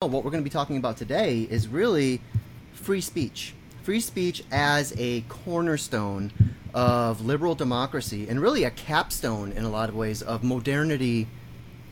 what 0.00 0.22
we're 0.22 0.30
going 0.30 0.44
to 0.44 0.48
be 0.48 0.48
talking 0.48 0.76
about 0.76 0.96
today 0.96 1.48
is 1.50 1.66
really 1.66 2.20
free 2.72 3.00
speech. 3.00 3.52
Free 3.82 3.98
speech 3.98 4.44
as 4.52 4.94
a 4.96 5.22
cornerstone 5.22 6.30
of 6.72 7.26
liberal 7.26 7.56
democracy 7.56 8.28
and 8.28 8.40
really 8.40 8.62
a 8.62 8.70
capstone 8.70 9.50
in 9.50 9.64
a 9.64 9.68
lot 9.68 9.88
of 9.88 9.96
ways 9.96 10.22
of 10.22 10.44
modernity 10.44 11.26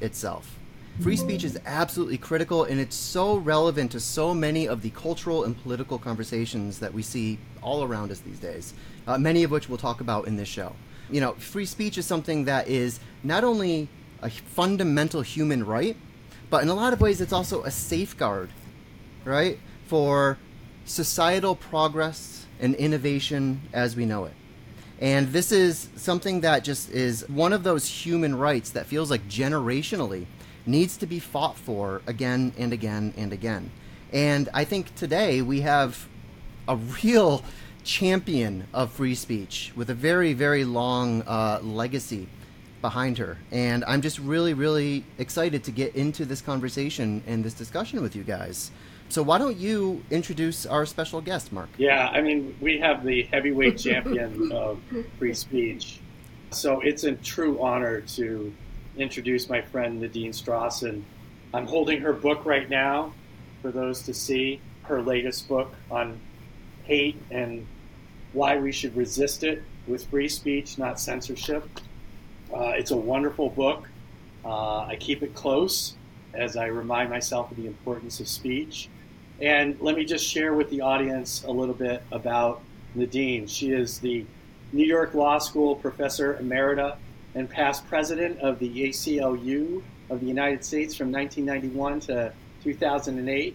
itself. 0.01 0.57
Free 1.01 1.17
speech 1.17 1.43
is 1.43 1.59
absolutely 1.67 2.17
critical 2.17 2.63
and 2.63 2.79
it's 2.79 2.95
so 2.95 3.39
relevant 3.39 3.91
to 3.91 3.99
so 3.99 4.33
many 4.33 4.69
of 4.69 4.83
the 4.83 4.91
cultural 4.91 5.43
and 5.43 5.61
political 5.65 5.99
conversations 5.99 6.79
that 6.79 6.95
we 6.95 7.03
see 7.03 7.41
all 7.61 7.83
around 7.83 8.13
us 8.13 8.21
these 8.21 8.39
days, 8.39 8.73
uh, 9.09 9.19
many 9.19 9.43
of 9.43 9.51
which 9.51 9.69
we'll 9.69 9.79
talk 9.79 10.01
about 10.01 10.29
in 10.29 10.37
this 10.37 10.49
show. 10.49 10.77
You 11.11 11.21
know, 11.21 11.33
free 11.33 11.67
speech 11.67 11.99
is 11.99 12.07
something 12.07 12.45
that 12.45 12.69
is 12.69 13.01
not 13.25 13.43
only 13.43 13.89
a 14.23 14.31
fundamental 14.31 15.23
human 15.23 15.67
right, 15.67 15.97
but 16.51 16.63
in 16.63 16.69
a 16.69 16.75
lot 16.75 16.93
of 16.93 17.01
ways 17.01 17.21
it's 17.21 17.33
also 17.33 17.63
a 17.65 17.71
safeguard, 17.71 18.51
right, 19.25 19.59
for 19.87 20.39
societal 20.85 21.55
progress 21.55 22.47
and 22.61 22.75
innovation 22.75 23.61
as 23.73 23.97
we 23.97 24.07
know 24.07 24.25
it. 24.25 24.33
And 25.01 25.29
this 25.29 25.53
is 25.53 25.89
something 25.97 26.41
that 26.41 26.65
just 26.65 26.91
is 26.91 27.29
one 27.29 27.53
of 27.53 27.63
those 27.63 27.87
human 27.87 28.37
rights 28.37 28.71
that 28.71 28.87
feels 28.87 29.11
like 29.11 29.29
generationally 29.29 30.27
needs 30.65 30.97
to 30.99 31.07
be 31.07 31.19
fought 31.19 31.57
for 31.57 32.01
again 32.07 32.53
and 32.57 32.73
again 32.73 33.13
and 33.17 33.33
again. 33.33 33.71
And 34.13 34.49
I 34.55 34.65
think 34.65 34.95
today 34.95 35.43
we 35.43 35.61
have 35.61 36.09
a 36.67 36.77
real 36.77 37.43
champion 37.85 38.67
of 38.73 38.91
free 38.91 39.15
speech 39.15 39.73
with 39.77 39.91
a 39.91 39.95
very, 39.95 40.33
very 40.33 40.65
long 40.65 41.23
uh, 41.23 41.61
legacy 41.63 42.27
behind 42.87 43.19
her. 43.19 43.37
And 43.51 43.85
I'm 43.85 44.01
just 44.01 44.21
really, 44.21 44.55
really 44.55 45.05
excited 45.19 45.65
to 45.65 45.73
get 45.73 45.97
into 45.97 46.25
this 46.25 46.41
conversation 46.41 47.21
and 47.27 47.45
this 47.45 47.53
discussion 47.53 48.01
with 48.01 48.15
you 48.15 48.23
guys. 48.23 48.71
So 49.09 49.25
why 49.25 49.39
don't 49.39 49.57
you 49.57 50.05
introduce 50.13 50.67
our 50.67 50.87
special 50.87 51.21
guest, 51.21 51.53
Mark? 51.53 51.69
Yeah, 51.79 52.07
I 52.07 52.21
mean, 52.21 52.57
we 52.61 52.79
have 52.79 53.05
the 53.05 53.25
heavyweight 53.25 53.77
champion 53.77 54.53
of 54.53 54.79
free 55.19 55.35
speech. 55.35 55.99
So 56.53 56.81
it's 56.81 57.03
a 57.03 57.17
true 57.17 57.61
honor 57.61 58.03
to 58.19 58.55
introduce 58.97 59.49
my 59.49 59.63
friend 59.63 60.01
Nadine 60.01 60.31
Strossen. 60.31 61.03
I'm 61.53 61.67
holding 61.67 62.01
her 62.03 62.13
book 62.13 62.45
right 62.45 62.71
now 62.71 63.13
for 63.63 63.73
those 63.73 64.03
to 64.03 64.15
see, 64.15 64.61
her 64.83 65.03
latest 65.03 65.49
book 65.49 65.75
on 65.91 66.21
hate 66.85 67.21
and 67.33 67.67
why 68.33 68.57
we 68.59 68.71
should 68.71 68.97
resist 68.97 69.43
it 69.43 69.65
with 69.89 70.07
free 70.07 70.29
speech, 70.29 70.79
not 70.79 71.01
censorship. 71.01 71.69
Uh, 72.57 72.71
it's 72.71 72.91
a 72.91 72.97
wonderful 72.97 73.51
book. 73.51 73.87
Uh, 74.43 74.87
I 74.87 74.97
keep 74.99 75.23
it 75.23 75.35
close 75.35 75.95
as 76.33 76.57
I 76.57 76.67
remind 76.67 77.11
myself 77.11 77.51
of 77.51 77.59
the 77.59 77.67
importance 77.67 78.19
of 78.19 78.29
speech. 78.29 78.89
And 79.43 79.79
let 79.79 79.95
me 79.95 80.07
just 80.07 80.27
share 80.27 80.55
with 80.55 80.71
the 80.71 80.81
audience 80.81 81.45
a 81.45 81.51
little 81.51 81.75
bit 81.75 82.03
about 82.13 82.63
Nadine. 82.95 83.47
She 83.47 83.73
is 83.73 83.99
the 83.99 84.25
New 84.73 84.87
York 84.87 85.13
Law 85.13 85.37
School 85.39 85.77
professor 85.77 86.39
emerita 86.41 86.97
and 87.35 87.51
past 87.51 87.87
president 87.89 88.41
of 88.41 88.59
the 88.59 88.89
ACLU 88.89 89.83
of 90.09 90.21
the 90.21 90.27
United 90.27 90.65
States 90.65 90.95
from 90.95 91.13
1991 91.13 92.01
to 92.01 92.33
2008, 92.65 93.55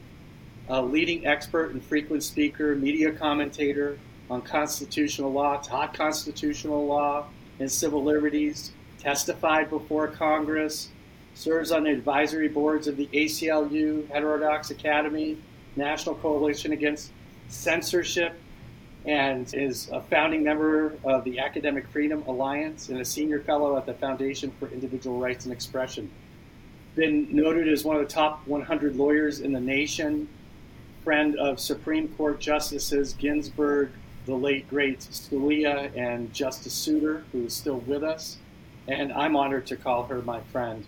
a 0.70 0.80
leading 0.80 1.26
expert 1.26 1.72
and 1.72 1.84
frequent 1.84 2.22
speaker, 2.22 2.76
media 2.76 3.12
commentator 3.12 3.98
on 4.30 4.44
constitutional 4.44 5.32
law, 5.32 5.58
taught 5.58 5.96
constitutional 5.96 6.86
law 6.86 7.26
and 7.60 7.72
civil 7.72 8.04
liberties, 8.04 8.72
testified 9.02 9.70
before 9.70 10.08
Congress, 10.08 10.90
serves 11.34 11.72
on 11.72 11.84
the 11.84 11.90
advisory 11.90 12.48
boards 12.48 12.88
of 12.88 12.98
the 12.98 13.08
ACLU, 13.08 14.08
Heterodox 14.10 14.70
Academy, 14.70 15.38
National 15.76 16.16
Coalition 16.16 16.74
Against 16.74 17.12
Censorship, 17.48 18.34
and 19.06 19.52
is 19.54 19.90
a 19.92 20.02
founding 20.02 20.44
member 20.44 20.94
of 21.04 21.24
the 21.24 21.40
Academic 21.40 21.88
Freedom 21.88 22.24
Alliance 22.28 22.90
and 22.90 23.02
a 23.02 23.06
senior 23.06 23.40
fellow 23.40 23.76
at 23.78 23.86
the 23.86 23.94
Foundation 23.96 24.52
for 24.60 24.68
Individual 24.70 25.18
Rights 25.20 25.46
and 25.46 25.54
Expression. 25.54 26.10
Been 26.96 27.34
noted 27.34 27.68
as 27.68 27.84
one 27.84 27.96
of 27.96 28.02
the 28.04 28.14
top 28.14 28.46
100 28.46 28.96
lawyers 28.96 29.40
in 29.40 29.54
the 29.54 29.60
nation, 29.60 30.28
friend 31.04 31.36
of 31.38 31.60
Supreme 31.60 32.10
Court 32.10 32.40
Justices 32.40 33.14
Ginsburg, 33.14 33.92
the 34.28 34.36
late 34.36 34.70
great 34.70 35.00
Scalia, 35.00 35.96
and 35.98 36.32
Justice 36.32 36.74
Souter, 36.74 37.24
who 37.32 37.46
is 37.46 37.56
still 37.56 37.80
with 37.80 38.04
us. 38.04 38.38
And 38.92 39.14
I'm 39.14 39.38
honored 39.38 39.68
to 39.68 39.78
call 39.78 40.04
her 40.08 40.22
my 40.22 40.42
friend. 40.52 40.86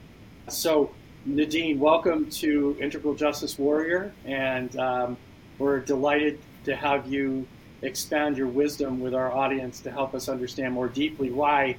So, 0.50 0.91
Nadine, 1.25 1.80
welcome 1.80 2.30
to 2.31 2.75
Integral 2.81 3.16
Justice 3.16 3.58
Warrior, 3.58 4.12
and 4.25 4.75
um, 4.75 5.18
we're 5.58 5.80
delighted 5.80 6.38
to 6.66 6.75
have 6.75 7.08
you 7.08 7.47
expand 7.81 8.36
your 8.38 8.47
wisdom 8.47 9.00
with 9.00 9.13
our 9.13 9.31
audience 9.31 9.80
to 9.81 9.92
help 9.92 10.13
us 10.13 10.28
understand 10.28 10.74
more 10.74 10.90
deeply 10.90 11.31
why 11.31 11.78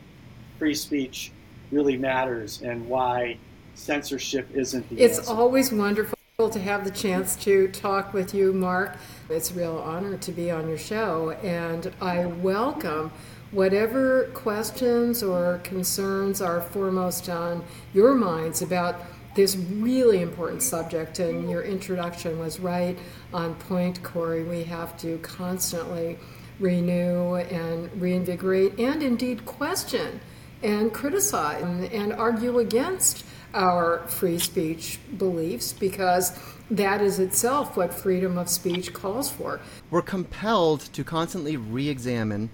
free 0.58 0.74
speech 0.74 1.30
really 1.70 1.98
matters 1.98 2.62
and 2.62 2.88
why 2.88 3.36
censorship 3.74 4.48
isn't 4.54 4.88
the 4.88 5.02
It's 5.02 5.18
answer. 5.18 5.30
always 5.30 5.70
wonderful 5.72 6.13
to 6.34 6.58
have 6.58 6.82
the 6.82 6.90
chance 6.90 7.36
to 7.36 7.68
talk 7.68 8.12
with 8.12 8.34
you, 8.34 8.52
Mark. 8.52 8.96
It's 9.30 9.52
a 9.52 9.54
real 9.54 9.78
honor 9.78 10.16
to 10.16 10.32
be 10.32 10.50
on 10.50 10.68
your 10.68 10.76
show, 10.76 11.30
and 11.44 11.92
I 12.00 12.26
welcome 12.26 13.12
whatever 13.52 14.24
questions 14.34 15.22
or 15.22 15.60
concerns 15.62 16.42
are 16.42 16.60
foremost 16.60 17.28
on 17.28 17.62
your 17.92 18.16
minds 18.16 18.62
about 18.62 18.96
this 19.36 19.54
really 19.54 20.22
important 20.22 20.60
subject, 20.64 21.20
and 21.20 21.48
your 21.48 21.62
introduction 21.62 22.40
was 22.40 22.58
right 22.58 22.98
on 23.32 23.54
point, 23.54 24.02
Corey. 24.02 24.42
We 24.42 24.64
have 24.64 24.98
to 25.02 25.18
constantly 25.18 26.18
renew 26.58 27.36
and 27.36 27.88
reinvigorate 28.02 28.80
and 28.80 29.04
indeed 29.04 29.46
question 29.46 30.20
and 30.64 30.92
criticize 30.92 31.62
and, 31.62 31.84
and 31.92 32.12
argue 32.12 32.58
against 32.58 33.24
our 33.54 34.06
free 34.08 34.38
speech 34.38 34.98
beliefs 35.16 35.72
because 35.72 36.38
that 36.70 37.00
is 37.00 37.18
itself 37.18 37.76
what 37.76 37.94
freedom 37.94 38.36
of 38.36 38.48
speech 38.48 38.92
calls 38.92 39.30
for. 39.30 39.60
We're 39.90 40.02
compelled 40.02 40.80
to 40.80 41.04
constantly 41.04 41.56
re 41.56 41.88
examine 41.88 42.50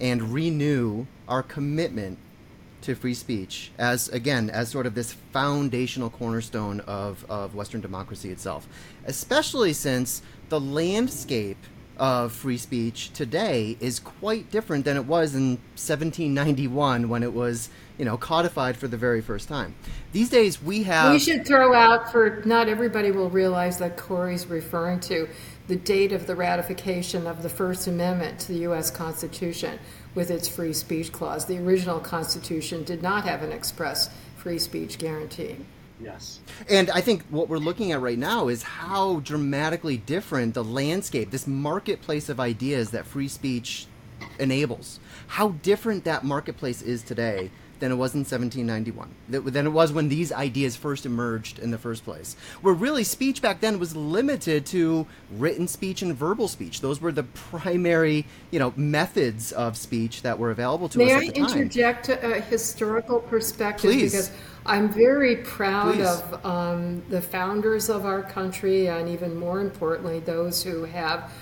and 0.00 0.32
renew 0.32 1.06
our 1.28 1.42
commitment 1.42 2.18
to 2.82 2.94
free 2.94 3.14
speech 3.14 3.70
as 3.78 4.08
again 4.08 4.48
as 4.48 4.70
sort 4.70 4.86
of 4.86 4.94
this 4.94 5.12
foundational 5.32 6.08
cornerstone 6.08 6.80
of, 6.80 7.24
of 7.28 7.54
western 7.54 7.82
democracy 7.82 8.30
itself 8.30 8.66
especially 9.04 9.74
since 9.74 10.22
the 10.48 10.58
landscape 10.58 11.58
of 11.98 12.32
free 12.32 12.56
speech 12.56 13.12
today 13.12 13.76
is 13.80 14.00
quite 14.00 14.50
different 14.50 14.84
than 14.84 14.96
it 14.96 15.04
was 15.04 15.34
in 15.34 15.50
1791 15.76 17.08
when 17.08 17.22
it 17.22 17.32
was 17.32 17.68
you 17.98 18.04
know 18.04 18.16
codified 18.16 18.76
for 18.76 18.88
the 18.88 18.96
very 18.96 19.20
first 19.20 19.48
time 19.48 19.74
these 20.12 20.30
days 20.30 20.62
we 20.62 20.82
have 20.84 21.12
We 21.12 21.18
should 21.18 21.46
throw 21.46 21.74
out 21.74 22.10
for 22.10 22.42
not 22.46 22.68
everybody 22.68 23.10
will 23.10 23.28
realize 23.28 23.78
that 23.78 23.96
Corey's 23.96 24.46
referring 24.46 25.00
to 25.00 25.28
the 25.70 25.76
date 25.76 26.12
of 26.12 26.26
the 26.26 26.34
ratification 26.34 27.28
of 27.28 27.44
the 27.44 27.48
First 27.48 27.86
Amendment 27.86 28.40
to 28.40 28.48
the 28.48 28.58
U.S. 28.60 28.90
Constitution 28.90 29.78
with 30.16 30.28
its 30.28 30.48
free 30.48 30.72
speech 30.72 31.12
clause. 31.12 31.44
The 31.44 31.58
original 31.58 32.00
Constitution 32.00 32.82
did 32.82 33.02
not 33.02 33.24
have 33.24 33.44
an 33.44 33.52
express 33.52 34.10
free 34.36 34.58
speech 34.58 34.98
guarantee. 34.98 35.58
Yes. 36.02 36.40
And 36.68 36.90
I 36.90 37.00
think 37.00 37.24
what 37.30 37.48
we're 37.48 37.58
looking 37.58 37.92
at 37.92 38.00
right 38.00 38.18
now 38.18 38.48
is 38.48 38.62
how 38.62 39.20
dramatically 39.20 39.98
different 39.98 40.54
the 40.54 40.64
landscape, 40.64 41.30
this 41.30 41.46
marketplace 41.46 42.28
of 42.28 42.40
ideas 42.40 42.90
that 42.90 43.06
free 43.06 43.28
speech 43.28 43.86
enables, 44.38 45.00
how 45.26 45.50
different 45.62 46.04
that 46.04 46.24
marketplace 46.24 46.82
is 46.82 47.02
today 47.02 47.50
than 47.80 47.90
it 47.90 47.96
was 47.96 48.14
in 48.14 48.20
1791, 48.20 49.08
than 49.28 49.66
it 49.66 49.70
was 49.70 49.92
when 49.92 50.08
these 50.08 50.32
ideas 50.32 50.76
first 50.76 51.06
emerged 51.06 51.58
in 51.58 51.70
the 51.70 51.78
first 51.78 52.04
place. 52.04 52.36
Where 52.62 52.74
really 52.74 53.04
speech 53.04 53.42
back 53.42 53.60
then 53.60 53.78
was 53.78 53.96
limited 53.96 54.66
to 54.66 55.06
written 55.32 55.66
speech 55.66 56.02
and 56.02 56.14
verbal 56.14 56.48
speech. 56.48 56.80
Those 56.80 57.00
were 57.00 57.12
the 57.12 57.24
primary, 57.24 58.26
you 58.50 58.58
know, 58.58 58.72
methods 58.76 59.52
of 59.52 59.76
speech 59.76 60.22
that 60.22 60.38
were 60.38 60.50
available 60.50 60.88
to 60.90 60.98
May 60.98 61.12
us 61.12 61.22
I 61.22 61.26
the 61.26 61.32
time. 61.32 61.44
interject 61.44 62.08
a 62.08 62.40
historical 62.40 63.20
perspective? 63.20 63.90
Please. 63.90 64.12
Because 64.12 64.30
I'm 64.66 64.90
very 64.90 65.36
proud 65.36 65.94
Please. 65.94 66.06
of 66.06 66.46
um, 66.46 67.02
the 67.08 67.22
founders 67.22 67.88
of 67.88 68.04
our 68.04 68.22
country, 68.22 68.88
and 68.88 69.08
even 69.08 69.34
more 69.34 69.60
importantly, 69.60 70.20
those 70.20 70.62
who 70.62 70.84
have 70.84 71.32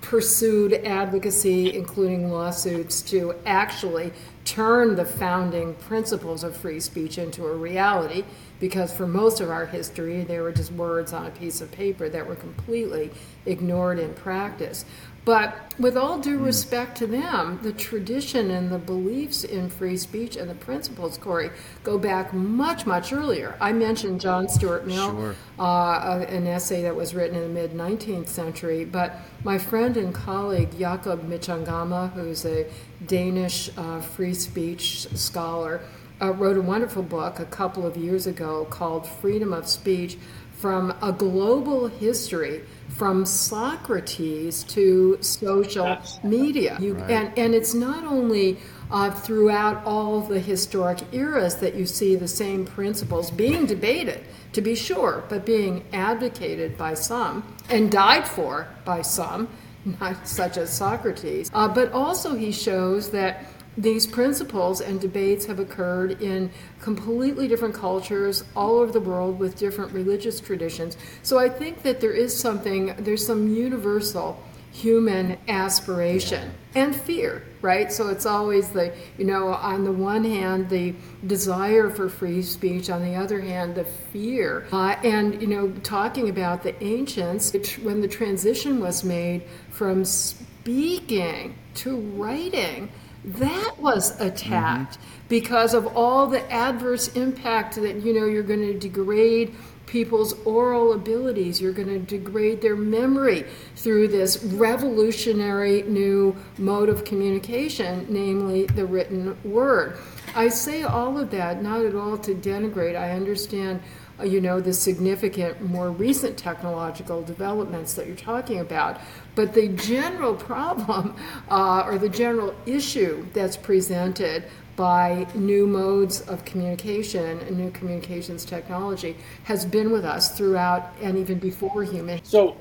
pursued 0.00 0.72
advocacy, 0.72 1.74
including 1.74 2.30
lawsuits, 2.30 3.02
to 3.02 3.34
actually 3.44 4.12
turn 4.44 4.94
the 4.94 5.04
founding 5.04 5.74
principles 5.74 6.44
of 6.44 6.56
free 6.56 6.78
speech 6.78 7.18
into 7.18 7.46
a 7.46 7.56
reality. 7.56 8.24
because 8.60 8.94
for 8.96 9.06
most 9.06 9.40
of 9.40 9.50
our 9.50 9.66
history, 9.66 10.22
they 10.22 10.40
were 10.40 10.52
just 10.52 10.72
words 10.72 11.12
on 11.12 11.26
a 11.26 11.30
piece 11.30 11.60
of 11.60 11.70
paper 11.72 12.08
that 12.08 12.26
were 12.26 12.36
completely 12.36 13.10
ignored 13.44 13.98
in 13.98 14.14
practice. 14.14 14.84
But 15.24 15.72
with 15.78 15.96
all 15.96 16.18
due 16.18 16.38
hmm. 16.38 16.44
respect 16.44 16.98
to 16.98 17.06
them, 17.06 17.58
the 17.62 17.72
tradition 17.72 18.50
and 18.50 18.70
the 18.70 18.78
beliefs 18.78 19.42
in 19.42 19.70
free 19.70 19.96
speech 19.96 20.36
and 20.36 20.50
the 20.50 20.54
principles, 20.54 21.16
Corey, 21.16 21.50
go 21.82 21.98
back 21.98 22.32
much, 22.32 22.86
much 22.86 23.12
earlier. 23.12 23.56
I 23.60 23.72
mentioned 23.72 24.20
John 24.20 24.48
Stuart 24.48 24.86
Mill, 24.86 25.10
sure. 25.10 25.34
uh, 25.58 26.24
an 26.28 26.46
essay 26.46 26.82
that 26.82 26.94
was 26.94 27.14
written 27.14 27.36
in 27.36 27.42
the 27.42 27.48
mid 27.48 27.72
19th 27.72 28.28
century, 28.28 28.84
but 28.84 29.14
my 29.42 29.58
friend 29.58 29.96
and 29.96 30.14
colleague 30.14 30.78
Jacob 30.78 31.28
Mchangama, 31.28 32.12
who's 32.12 32.44
a 32.44 32.66
Danish 33.06 33.70
uh, 33.76 34.00
free 34.00 34.34
speech 34.34 35.08
scholar, 35.14 35.80
uh, 36.20 36.32
wrote 36.32 36.56
a 36.56 36.62
wonderful 36.62 37.02
book 37.02 37.40
a 37.40 37.44
couple 37.46 37.86
of 37.86 37.96
years 37.96 38.26
ago 38.26 38.66
called 38.66 39.06
Freedom 39.06 39.52
of 39.52 39.68
Speech 39.68 40.16
from 40.64 40.94
a 41.02 41.12
global 41.12 41.88
history 41.88 42.62
from 42.88 43.26
Socrates 43.26 44.62
to 44.62 45.18
social 45.20 45.98
media. 46.22 46.78
You, 46.80 46.94
right. 46.94 47.10
and, 47.10 47.38
and 47.38 47.54
it's 47.54 47.74
not 47.74 48.02
only 48.04 48.56
uh, 48.90 49.10
throughout 49.10 49.84
all 49.84 50.22
the 50.22 50.40
historic 50.40 51.00
eras 51.12 51.56
that 51.56 51.74
you 51.74 51.84
see 51.84 52.16
the 52.16 52.26
same 52.26 52.64
principles 52.64 53.30
being 53.30 53.66
debated, 53.66 54.24
to 54.54 54.62
be 54.62 54.74
sure, 54.74 55.22
but 55.28 55.44
being 55.44 55.84
advocated 55.92 56.78
by 56.78 56.94
some 56.94 57.44
and 57.68 57.92
died 57.92 58.26
for 58.26 58.66
by 58.86 59.02
some, 59.02 59.48
not 60.00 60.26
such 60.26 60.56
as 60.56 60.72
Socrates. 60.72 61.50
Uh, 61.52 61.68
but 61.68 61.92
also, 61.92 62.34
he 62.34 62.50
shows 62.50 63.10
that 63.10 63.44
these 63.76 64.06
principles 64.06 64.80
and 64.80 65.00
debates 65.00 65.46
have 65.46 65.58
occurred 65.58 66.22
in 66.22 66.50
completely 66.80 67.48
different 67.48 67.74
cultures 67.74 68.44
all 68.54 68.78
over 68.78 68.92
the 68.92 69.00
world 69.00 69.38
with 69.38 69.56
different 69.56 69.92
religious 69.92 70.40
traditions. 70.40 70.96
So 71.22 71.38
I 71.38 71.48
think 71.48 71.82
that 71.82 72.00
there 72.00 72.12
is 72.12 72.36
something, 72.36 72.94
there's 72.98 73.26
some 73.26 73.54
universal 73.54 74.42
human 74.74 75.38
aspiration 75.46 76.52
and 76.74 76.94
fear, 76.94 77.44
right? 77.62 77.92
So 77.92 78.08
it's 78.08 78.26
always 78.26 78.70
the, 78.70 78.92
you 79.16 79.24
know, 79.24 79.48
on 79.48 79.84
the 79.84 79.92
one 79.92 80.24
hand, 80.24 80.68
the 80.68 80.94
desire 81.26 81.90
for 81.90 82.08
free 82.08 82.42
speech, 82.42 82.90
on 82.90 83.00
the 83.00 83.14
other 83.14 83.40
hand, 83.40 83.76
the 83.76 83.84
fear. 83.84 84.66
Uh, 84.72 84.96
and, 85.04 85.40
you 85.40 85.46
know, 85.46 85.70
talking 85.84 86.28
about 86.28 86.64
the 86.64 86.82
ancients, 86.82 87.52
which 87.52 87.78
when 87.78 88.00
the 88.00 88.08
transition 88.08 88.80
was 88.80 89.04
made 89.04 89.44
from 89.70 90.04
speaking 90.04 91.56
to 91.74 91.96
writing, 91.96 92.90
that 93.24 93.78
was 93.78 94.20
attacked 94.20 94.98
mm-hmm. 94.98 95.28
because 95.28 95.72
of 95.74 95.86
all 95.96 96.26
the 96.26 96.52
adverse 96.52 97.08
impact 97.08 97.76
that 97.76 97.96
you 97.96 98.12
know 98.12 98.26
you're 98.26 98.42
going 98.42 98.60
to 98.60 98.78
degrade 98.78 99.54
people's 99.86 100.34
oral 100.44 100.92
abilities 100.92 101.60
you're 101.60 101.72
going 101.72 101.88
to 101.88 101.98
degrade 101.98 102.60
their 102.60 102.76
memory 102.76 103.44
through 103.76 104.08
this 104.08 104.42
revolutionary 104.44 105.82
new 105.82 106.34
mode 106.58 106.88
of 106.88 107.04
communication 107.04 108.06
namely 108.08 108.66
the 108.66 108.84
written 108.84 109.36
word 109.44 109.98
i 110.34 110.48
say 110.48 110.82
all 110.82 111.18
of 111.18 111.30
that 111.30 111.62
not 111.62 111.80
at 111.80 111.94
all 111.94 112.18
to 112.18 112.34
denigrate 112.34 112.96
i 112.96 113.10
understand 113.10 113.80
uh, 114.20 114.22
you 114.22 114.40
know, 114.40 114.60
the 114.60 114.72
significant, 114.72 115.60
more 115.60 115.90
recent 115.90 116.36
technological 116.36 117.20
developments 117.22 117.94
that 117.94 118.06
you're 118.06 118.14
talking 118.14 118.60
about. 118.60 119.00
But 119.34 119.54
the 119.54 119.68
general 119.68 120.34
problem 120.34 121.16
uh, 121.48 121.84
or 121.86 121.98
the 121.98 122.08
general 122.08 122.54
issue 122.66 123.26
that's 123.32 123.56
presented 123.56 124.44
by 124.76 125.26
new 125.34 125.66
modes 125.66 126.20
of 126.22 126.44
communication 126.44 127.38
and 127.40 127.56
new 127.56 127.70
communications 127.70 128.44
technology 128.44 129.16
has 129.44 129.64
been 129.64 129.90
with 129.92 130.04
us 130.04 130.36
throughout 130.36 130.92
and 131.00 131.16
even 131.16 131.38
before 131.38 131.84
human. 131.84 132.22
So 132.24 132.56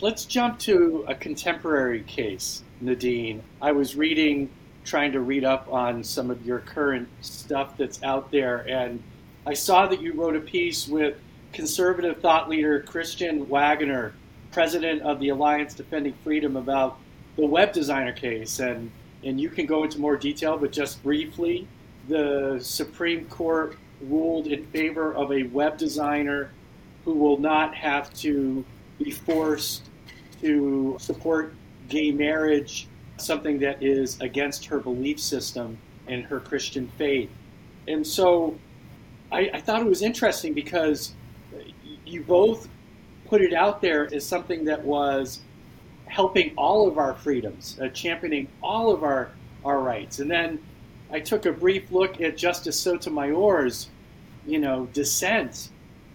let's 0.00 0.24
jump 0.24 0.58
to 0.60 1.04
a 1.06 1.14
contemporary 1.14 2.02
case, 2.02 2.62
Nadine. 2.80 3.42
I 3.62 3.72
was 3.72 3.96
reading, 3.96 4.50
trying 4.84 5.12
to 5.12 5.20
read 5.20 5.44
up 5.44 5.72
on 5.72 6.02
some 6.02 6.30
of 6.30 6.44
your 6.44 6.60
current 6.60 7.08
stuff 7.20 7.76
that's 7.76 8.02
out 8.02 8.30
there, 8.30 8.68
and 8.68 9.02
I 9.46 9.54
saw 9.54 9.86
that 9.86 10.00
you 10.00 10.14
wrote 10.14 10.36
a 10.36 10.40
piece 10.40 10.88
with 10.88 11.16
conservative 11.52 12.20
thought 12.20 12.48
leader 12.48 12.80
Kristen 12.82 13.48
Waggoner, 13.48 14.12
president 14.50 15.02
of 15.02 15.20
the 15.20 15.28
Alliance 15.30 15.74
Defending 15.74 16.14
Freedom, 16.24 16.56
about 16.56 16.98
the 17.36 17.46
web 17.46 17.72
designer 17.72 18.12
case. 18.12 18.58
And, 18.60 18.90
and 19.24 19.40
you 19.40 19.48
can 19.48 19.66
go 19.66 19.84
into 19.84 19.98
more 20.00 20.16
detail, 20.16 20.58
but 20.58 20.72
just 20.72 21.02
briefly, 21.02 21.66
the 22.08 22.58
Supreme 22.60 23.26
Court 23.26 23.76
ruled 24.00 24.46
in 24.46 24.66
favor 24.66 25.14
of 25.14 25.32
a 25.32 25.44
web 25.44 25.76
designer 25.76 26.50
who 27.04 27.14
will 27.14 27.38
not 27.38 27.74
have 27.74 28.12
to 28.14 28.64
be 28.98 29.10
forced 29.10 29.88
to 30.40 30.96
support 31.00 31.54
gay 31.88 32.10
marriage, 32.10 32.86
something 33.16 33.58
that 33.58 33.82
is 33.82 34.20
against 34.20 34.64
her 34.66 34.78
belief 34.78 35.18
system 35.18 35.76
and 36.06 36.24
her 36.24 36.40
Christian 36.40 36.90
faith. 36.96 37.30
And 37.86 38.06
so 38.06 38.58
I, 39.32 39.50
I 39.54 39.60
thought 39.60 39.80
it 39.80 39.88
was 39.88 40.02
interesting 40.02 40.54
because 40.54 41.14
you 42.06 42.22
both 42.22 42.68
put 43.28 43.42
it 43.42 43.52
out 43.52 43.80
there 43.80 44.12
as 44.12 44.24
something 44.24 44.64
that 44.64 44.82
was 44.84 45.40
helping 46.06 46.54
all 46.56 46.88
of 46.88 46.98
our 46.98 47.14
freedoms, 47.14 47.78
uh, 47.80 47.88
championing 47.88 48.48
all 48.62 48.90
of 48.90 49.02
our, 49.02 49.30
our 49.64 49.80
rights. 49.80 50.18
And 50.18 50.30
then 50.30 50.58
I 51.10 51.20
took 51.20 51.46
a 51.46 51.52
brief 51.52 51.90
look 51.90 52.20
at 52.20 52.36
Justice 52.36 52.80
Sotomayor's, 52.80 53.88
you 54.46 54.58
know, 54.58 54.86
dissent. 54.92 55.68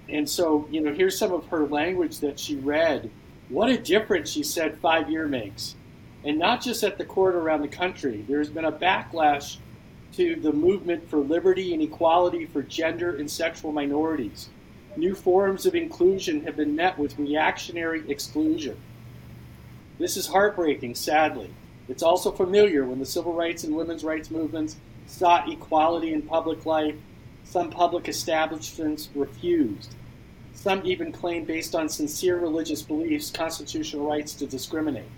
And 0.10 0.28
so, 0.28 0.68
you 0.72 0.82
know, 0.82 0.92
here's 0.92 1.18
some 1.18 1.32
of 1.32 1.46
her 1.48 1.68
language 1.68 2.20
that 2.20 2.40
she 2.40 2.56
read. 2.56 3.10
What 3.50 3.70
a 3.70 3.78
difference, 3.78 4.32
she 4.32 4.44
said, 4.44 4.80
five 4.80 5.10
year 5.10 5.28
makes. 5.28 5.76
And 6.24 6.40
not 6.40 6.62
just 6.62 6.84
at 6.84 6.98
the 6.98 7.06
court 7.06 7.36
around 7.36 7.62
the 7.62 7.68
country. 7.68 8.26
There's 8.28 8.50
been 8.50 8.66
a 8.66 8.72
backlash 8.72 9.58
to 10.14 10.36
the 10.36 10.52
movement 10.52 11.10
for 11.10 11.18
liberty 11.18 11.74
and 11.74 11.82
equality 11.82 12.46
for 12.46 12.62
gender 12.64 13.16
and 13.18 13.30
sexual 13.30 13.72
minorities. 13.72 14.50
New 14.96 15.16
forms 15.16 15.66
of 15.66 15.76
inclusion 15.76 16.44
have 16.46 16.56
been 16.56 16.76
met 16.76 16.98
with 17.00 17.18
reactionary 17.18 18.10
exclusion. 18.10 18.78
This 19.98 20.18
is 20.18 20.28
heartbreaking, 20.28 20.96
sadly. 20.96 21.50
It's 21.90 22.04
also 22.04 22.32
familiar 22.32 22.86
when 22.86 23.00
the 23.00 23.06
civil 23.06 23.34
rights 23.34 23.64
and 23.64 23.76
women's 23.76 24.04
rights 24.04 24.30
movements 24.30 24.78
sought 25.08 25.52
equality 25.52 26.14
in 26.14 26.22
public 26.22 26.66
life. 26.66 26.96
Some 27.44 27.70
public 27.70 28.08
establishments 28.08 29.10
refused. 29.16 29.96
Some 30.54 30.82
even 30.86 31.12
claimed, 31.12 31.48
based 31.48 31.76
on 31.76 31.90
sincere 31.90 32.38
religious 32.38 32.82
beliefs, 32.82 33.32
constitutional 33.32 34.08
rights 34.08 34.34
to 34.36 34.46
discriminate. 34.46 35.10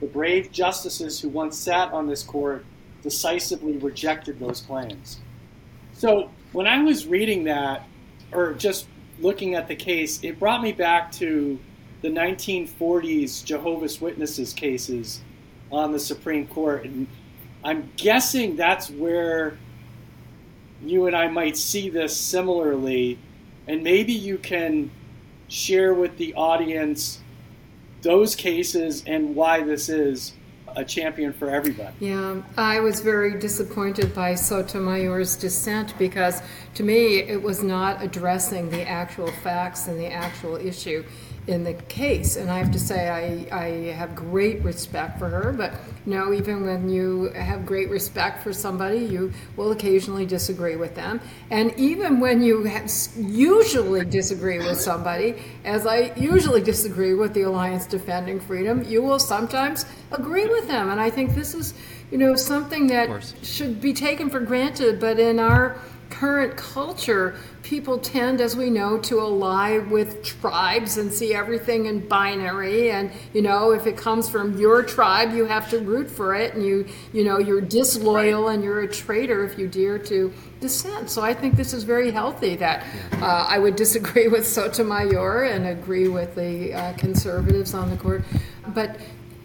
The 0.00 0.06
brave 0.06 0.52
justices 0.52 1.20
who 1.20 1.28
once 1.28 1.58
sat 1.58 1.92
on 1.92 2.06
this 2.06 2.22
court 2.22 2.64
decisively 3.02 3.76
rejected 3.76 4.38
those 4.38 4.60
claims. 4.60 5.18
So 5.92 6.30
when 6.52 6.66
I 6.66 6.82
was 6.82 7.06
reading 7.06 7.44
that, 7.44 7.86
or 8.32 8.54
just 8.54 8.86
looking 9.20 9.54
at 9.54 9.68
the 9.68 9.76
case, 9.76 10.22
it 10.22 10.38
brought 10.38 10.62
me 10.62 10.72
back 10.72 11.12
to 11.12 11.58
the 12.02 12.08
1940s 12.08 13.44
Jehovah's 13.44 14.00
Witnesses 14.00 14.52
cases 14.52 15.20
on 15.72 15.92
the 15.92 15.98
Supreme 15.98 16.46
Court. 16.46 16.84
And 16.84 17.06
I'm 17.64 17.90
guessing 17.96 18.56
that's 18.56 18.90
where 18.90 19.58
you 20.82 21.06
and 21.06 21.16
I 21.16 21.28
might 21.28 21.56
see 21.56 21.88
this 21.88 22.16
similarly. 22.16 23.18
And 23.66 23.82
maybe 23.82 24.12
you 24.12 24.38
can 24.38 24.90
share 25.48 25.94
with 25.94 26.16
the 26.18 26.34
audience 26.34 27.20
those 28.02 28.36
cases 28.36 29.02
and 29.06 29.34
why 29.34 29.62
this 29.62 29.88
is 29.88 30.32
a 30.76 30.84
champion 30.84 31.32
for 31.32 31.48
everybody. 31.50 31.94
Yeah, 32.00 32.42
I 32.56 32.80
was 32.80 33.00
very 33.00 33.38
disappointed 33.40 34.14
by 34.14 34.34
Sotomayor's 34.34 35.34
dissent 35.36 35.98
because 35.98 36.42
to 36.74 36.82
me 36.82 37.20
it 37.20 37.42
was 37.42 37.62
not 37.62 38.02
addressing 38.02 38.70
the 38.70 38.86
actual 38.86 39.32
facts 39.42 39.88
and 39.88 39.98
the 39.98 40.12
actual 40.12 40.56
issue 40.56 41.02
in 41.46 41.62
the 41.62 41.74
case. 41.74 42.36
And 42.36 42.50
I 42.50 42.58
have 42.58 42.72
to 42.72 42.78
say, 42.78 43.08
I, 43.08 43.56
I 43.56 43.66
have 43.92 44.14
great 44.14 44.62
respect 44.62 45.18
for 45.18 45.28
her, 45.28 45.52
but 45.52 45.72
you 46.04 46.14
know, 46.14 46.32
even 46.32 46.64
when 46.66 46.88
you 46.88 47.30
have 47.34 47.64
great 47.64 47.88
respect 47.88 48.42
for 48.42 48.52
somebody, 48.52 48.98
you 48.98 49.32
will 49.56 49.72
occasionally 49.72 50.26
disagree 50.26 50.76
with 50.76 50.94
them. 50.94 51.20
And 51.50 51.72
even 51.78 52.20
when 52.20 52.42
you 52.42 52.68
usually 53.16 54.04
disagree 54.04 54.58
with 54.58 54.80
somebody, 54.80 55.36
as 55.64 55.86
I 55.86 56.12
usually 56.16 56.62
disagree 56.62 57.14
with 57.14 57.34
the 57.34 57.42
Alliance 57.42 57.86
Defending 57.86 58.40
Freedom, 58.40 58.82
you 58.84 59.02
will 59.02 59.18
sometimes 59.18 59.86
agree 60.12 60.46
with 60.46 60.66
them. 60.66 60.90
And 60.90 61.00
I 61.00 61.10
think 61.10 61.34
this 61.34 61.54
is, 61.54 61.74
you 62.10 62.18
know, 62.18 62.34
something 62.34 62.86
that 62.88 63.34
should 63.42 63.80
be 63.80 63.92
taken 63.92 64.30
for 64.30 64.40
granted, 64.40 65.00
but 65.00 65.18
in 65.18 65.38
our 65.38 65.76
current 66.10 66.56
culture, 66.56 67.36
people 67.66 67.98
tend, 67.98 68.40
as 68.40 68.54
we 68.54 68.70
know, 68.70 68.96
to 68.96 69.20
ally 69.20 69.78
with 69.78 70.22
tribes 70.22 70.98
and 70.98 71.12
see 71.12 71.34
everything 71.34 71.86
in 71.86 71.98
binary. 72.06 72.92
And 72.92 73.10
you 73.32 73.42
know, 73.42 73.72
if 73.72 73.88
it 73.88 73.96
comes 73.96 74.28
from 74.28 74.56
your 74.56 74.84
tribe, 74.84 75.34
you 75.34 75.46
have 75.46 75.68
to 75.70 75.80
root 75.80 76.08
for 76.08 76.34
it, 76.36 76.54
and 76.54 76.64
you 76.64 76.86
you 77.12 77.24
know 77.24 77.38
you're 77.38 77.60
disloyal 77.60 78.48
and 78.48 78.62
you're 78.62 78.82
a 78.82 78.88
traitor 78.88 79.44
if 79.44 79.58
you 79.58 79.66
dare 79.66 79.98
to 79.98 80.32
dissent. 80.60 81.10
So 81.10 81.22
I 81.22 81.34
think 81.34 81.56
this 81.56 81.72
is 81.72 81.82
very 81.82 82.12
healthy. 82.12 82.54
That 82.54 82.86
uh, 83.14 83.46
I 83.48 83.58
would 83.58 83.74
disagree 83.84 84.28
with 84.28 84.46
Sotomayor 84.46 85.44
and 85.44 85.66
agree 85.66 86.06
with 86.06 86.36
the 86.36 86.72
uh, 86.72 86.92
conservatives 86.92 87.74
on 87.74 87.90
the 87.90 87.96
court, 87.96 88.22
but 88.68 88.96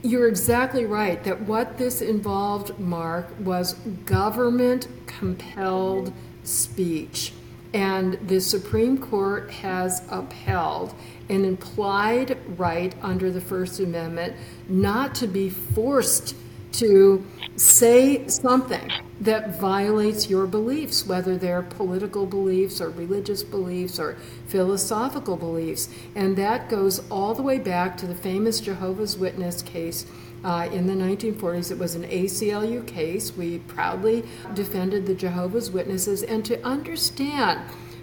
you're 0.04 0.28
exactly 0.28 0.86
right 0.86 1.24
that 1.24 1.42
what 1.42 1.78
this 1.80 2.02
involved, 2.02 2.78
Mark, 2.80 3.28
was 3.40 3.74
government 4.06 4.88
compelled 5.08 6.14
speech. 6.44 7.34
And 7.74 8.14
the 8.28 8.42
Supreme 8.42 8.98
Court 8.98 9.50
has 9.52 10.02
upheld 10.10 10.94
an 11.30 11.46
implied 11.46 12.38
right 12.58 12.94
under 13.02 13.32
the 13.32 13.40
First 13.40 13.80
Amendment 13.80 14.36
not 14.68 15.16
to 15.16 15.28
be 15.28 15.50
forced 15.50 16.36
to 16.74 17.26
say 17.56 18.28
something 18.28 18.90
that 19.20 19.60
violates 19.60 20.30
your 20.30 20.48
beliefs, 20.48 21.06
whether 21.06 21.38
they're 21.38 21.62
political 21.62 22.26
beliefs 22.26 22.82
or 22.82 22.90
religious 22.90 23.44
beliefs 23.44 24.00
or 24.00 24.18
philosophical 24.48 25.38
beliefs. 25.38 25.90
And 26.16 26.36
that 26.38 26.70
goes 26.70 27.08
all 27.10 27.34
the 27.34 27.44
way 27.44 27.60
back 27.60 27.98
to 27.98 28.08
the 28.08 28.16
famous 28.16 28.60
Jehovah's 28.60 29.18
Witness 29.18 29.62
case 29.62 30.06
uh, 30.44 30.68
in 30.72 30.88
the 30.88 30.94
1940s. 30.94 31.72
It 31.72 31.78
was 31.78 31.96
an 31.96 32.04
ACLU 32.04 32.86
case. 32.86 33.36
We 33.36 33.60
proudly 33.60 34.24
defended 34.54 35.06
the 35.06 35.16
Jehovah's 35.16 35.72
Witnesses. 35.72 36.24
And 36.24 36.44
to 36.46 36.64
understand 36.66 37.62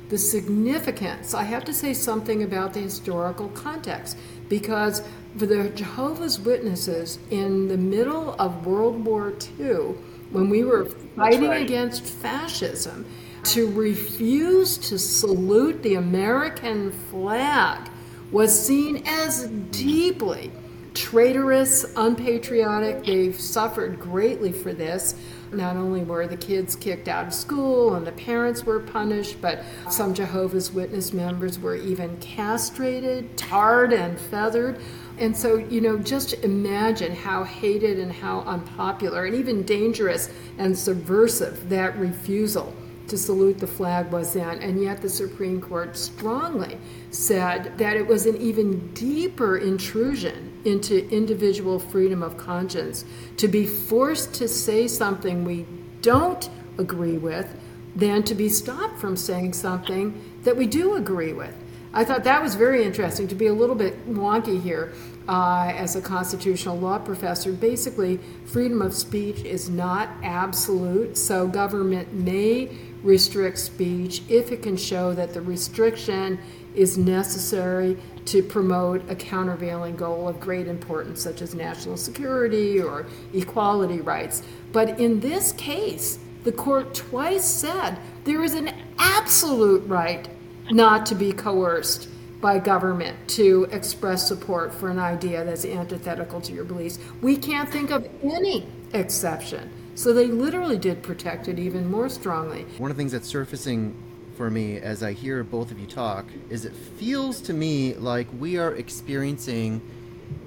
the 0.09 0.19
significance, 0.19 1.35
I 1.35 1.45
have 1.45 1.65
to 1.65 1.75
say 1.75 1.93
something 1.95 2.43
about 2.43 2.75
the 2.75 2.81
historical 2.81 3.49
context 3.49 4.17
because 4.49 5.03
for 5.37 5.47
the 5.47 5.69
Jehovah's 5.71 6.41
Witnesses 6.41 7.19
in 7.31 7.69
the 7.69 7.77
middle 7.77 8.35
of 8.39 8.67
World 8.67 9.05
War 9.05 9.35
II, 9.59 9.95
when 10.31 10.49
we 10.49 10.65
were 10.65 10.87
fighting 11.17 11.49
right. 11.49 11.63
against 11.63 12.03
fascism, 12.03 13.05
to 13.45 13.71
refuse 13.71 14.77
to 14.79 14.99
salute 14.99 15.83
the 15.83 15.95
American 15.95 16.91
flag 16.91 17.89
was 18.31 18.67
seen 18.67 19.03
as 19.07 19.47
deeply 19.71 20.51
traitorous, 20.99 21.87
unpatriotic. 21.95 23.05
They've 23.05 23.39
suffered 23.39 24.01
greatly 24.01 24.51
for 24.51 24.73
this. 24.73 25.15
Not 25.53 25.77
only 25.77 26.03
were 26.03 26.27
the 26.27 26.37
kids 26.37 26.75
kicked 26.75 27.07
out 27.07 27.29
of 27.29 27.33
school 27.33 27.95
and 27.95 28.05
the 28.05 28.13
parents 28.13 28.67
were 28.67 28.81
punished, 28.81 29.41
but 29.41 29.63
some 29.89 30.13
Jehovah's 30.13 30.73
Witness 30.73 31.13
members 31.13 31.61
were 31.61 31.77
even 31.77 32.17
castrated, 32.17 33.37
tarred, 33.37 33.93
and 33.93 34.19
feathered. 34.19 34.81
And 35.19 35.37
so, 35.37 35.57
you 35.57 35.81
know, 35.81 35.99
just 35.99 36.33
imagine 36.43 37.15
how 37.15 37.45
hated 37.45 38.01
and 38.01 38.13
how 38.13 38.41
unpopular 38.41 39.25
and 39.25 39.37
even 39.37 39.63
dangerous 39.63 40.31
and 40.59 40.77
subversive 40.77 41.69
that 41.69 41.97
refusal 41.97 42.75
to 43.09 43.19
salute 43.19 43.59
the 43.59 43.67
flag 43.67 44.11
was 44.11 44.33
then. 44.33 44.59
And 44.59 44.83
yet, 44.83 45.03
the 45.03 45.09
Supreme 45.09 45.61
Court 45.61 45.97
strongly 45.97 46.79
said 47.11 47.79
that 47.79 47.97
it 47.97 48.07
was 48.07 48.27
an 48.27 48.37
even 48.37 48.93
deeper 48.95 49.59
intrusion 49.59 50.53
into 50.65 51.09
individual 51.11 51.79
freedom 51.79 52.23
of 52.23 52.37
conscience 52.37 53.05
to 53.37 53.49
be 53.49 53.67
forced 53.67 54.35
to 54.35 54.49
say 54.49 54.87
something 54.89 55.45
we 55.45 55.67
don't 56.03 56.49
agree 56.79 57.19
with 57.19 57.49
than 57.97 58.23
to 58.23 58.35
be 58.35 58.49
stopped 58.49 58.99
from 58.99 59.17
saying 59.17 59.53
something 59.53 60.21
that 60.43 60.57
we 60.57 60.67
do 60.67 60.95
agree 60.97 61.33
with. 61.33 61.55
I 61.93 62.05
thought 62.05 62.25
that 62.25 62.43
was 62.43 62.55
very 62.55 62.85
interesting 62.85 63.29
to 63.29 63.35
be 63.35 63.47
a 63.47 63.53
little 63.53 63.75
bit 63.75 64.09
wonky 64.09 64.61
here 64.63 64.93
uh, 65.29 65.73
as 65.75 65.97
a 65.97 66.01
constitutional 66.01 66.79
law 66.79 66.99
professor. 66.99 67.53
Basically, 67.53 68.19
freedom 68.45 68.83
of 68.83 68.95
speech 68.95 69.41
is 69.41 69.69
not 69.69 70.09
absolute, 70.23 71.17
so 71.17 71.47
government 71.47 72.13
may 72.13 72.71
restrict 73.03 73.59
speech 73.59 74.23
if 74.29 74.53
it 74.53 74.63
can 74.63 74.77
show 74.77 75.15
that 75.15 75.35
the 75.35 75.41
restriction 75.41 76.39
is 76.75 76.99
necessary 76.99 77.97
to 78.25 78.43
promote 78.43 79.03
a 79.11 79.15
countervailing 79.15 79.97
goal 79.97 80.29
of 80.29 80.39
great 80.39 80.69
importance, 80.69 81.23
such 81.23 81.43
as 81.43 81.55
national 81.55 81.97
security 81.97 82.81
or 82.81 83.07
equality 83.33 84.01
rights. 84.01 84.43
But 84.73 85.01
in 85.01 85.21
this 85.21 85.53
case, 85.53 86.19
the 86.45 86.53
court 86.53 86.95
twice 86.95 87.45
said 87.45 87.99
there 88.25 88.43
is 88.43 88.55
an 88.55 88.73
absolute 88.99 89.87
right 89.87 90.29
not 90.71 91.07
to 91.07 91.15
be 91.15 91.33
coerced 91.33 92.09
by 92.41 92.59
government 92.59 93.17
to 93.29 93.67
express 93.73 94.29
support 94.29 94.73
for 94.73 94.91
an 94.91 94.99
idea 94.99 95.45
that's 95.45 95.65
antithetical 95.65 96.41
to 96.41 96.53
your 96.53 96.65
beliefs. 96.65 96.99
We 97.21 97.37
can't 97.37 97.69
think 97.69 97.91
of 97.91 98.09
any 98.23 98.67
exception. 98.93 99.71
So 99.99 100.13
they 100.13 100.29
literally 100.29 100.79
did 100.79 101.03
protect 101.03 101.49
it 101.49 101.59
even 101.59 101.91
more 101.91 102.09
strongly. 102.09 102.63
One 102.77 102.89
of 102.89 102.97
the 102.97 103.01
things 103.01 103.11
that's 103.11 103.27
surfacing 103.27 103.97
for 104.37 104.49
me 104.49 104.79
as 104.79 105.03
I 105.03 105.13
hear 105.13 105.43
both 105.43 105.73
of 105.73 105.81
you 105.81 105.89
talk 105.89 106.25
is 106.49 106.65
it 106.65 106.73
feels 106.73 107.41
to 107.41 107.53
me 107.53 107.95
like 107.95 108.29
we 108.39 108.59
are 108.59 108.77
experiencing 108.77 109.81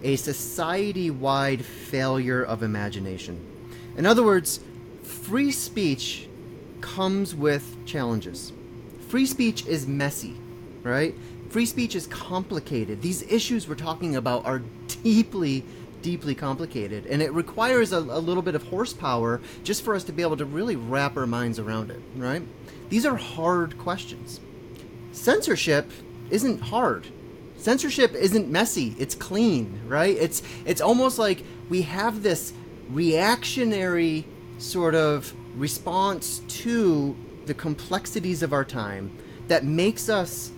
a 0.03 0.15
society 0.15 1.11
wide 1.11 1.65
failure 1.65 2.41
of 2.41 2.63
imagination. 2.63 3.45
In 3.97 4.05
other 4.05 4.23
words, 4.23 4.61
free 5.03 5.51
speech 5.51 6.29
comes 6.79 7.35
with 7.35 7.75
challenges 7.85 8.53
free 9.09 9.25
speech 9.25 9.67
is 9.67 9.85
messy, 9.85 10.37
right? 10.83 11.13
Free 11.49 11.65
speech 11.65 11.95
is 11.95 12.07
complicated. 12.07 13.01
These 13.01 13.23
issues 13.23 13.67
we're 13.67 13.75
talking 13.75 14.15
about 14.15 14.45
are 14.45 14.61
deeply, 15.03 15.65
deeply 16.01 16.35
complicated, 16.35 17.05
and 17.05 17.21
it 17.21 17.33
requires 17.33 17.91
a, 17.91 17.97
a 17.97 18.19
little 18.19 18.43
bit 18.43 18.55
of 18.55 18.63
horsepower 18.63 19.41
just 19.63 19.83
for 19.83 19.95
us 19.95 20.03
to 20.05 20.11
be 20.11 20.21
able 20.21 20.37
to 20.37 20.45
really 20.45 20.75
wrap 20.75 21.17
our 21.17 21.27
minds 21.27 21.59
around 21.59 21.91
it, 21.91 21.99
right? 22.15 22.41
These 22.89 23.05
are 23.05 23.15
hard 23.15 23.77
questions. 23.77 24.39
Censorship 25.11 25.91
isn't 26.29 26.61
hard. 26.61 27.07
Censorship 27.57 28.13
isn't 28.13 28.49
messy. 28.49 28.95
It's 28.97 29.13
clean, 29.13 29.81
right? 29.87 30.15
It's 30.17 30.41
it's 30.65 30.81
almost 30.81 31.19
like 31.19 31.43
we 31.69 31.83
have 31.83 32.23
this 32.23 32.53
reactionary 32.89 34.25
sort 34.57 34.95
of 34.95 35.33
response 35.55 36.39
to 36.47 37.15
the 37.45 37.53
complexities 37.53 38.41
of 38.41 38.53
our 38.53 38.65
time 38.65 39.11
that 39.47 39.63
makes 39.63 40.09
us 40.09 40.51